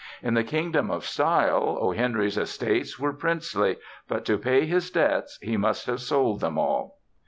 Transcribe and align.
In 0.23 0.33
the 0.33 0.43
kingdom 0.43 0.89
of 0.89 1.05
style 1.05 1.77
O. 1.79 1.91
Henry's 1.91 2.35
estates 2.35 2.97
were 2.97 3.13
princely, 3.13 3.77
but, 4.07 4.25
to 4.25 4.39
pay 4.39 4.65
his 4.65 4.89
debts, 4.89 5.37
he 5.43 5.57
must 5.57 5.85
have 5.85 6.01
sold 6.01 6.39
them 6.39 6.57
all. 6.57 6.97